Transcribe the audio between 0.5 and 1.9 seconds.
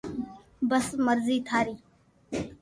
بس مر زي ٿاري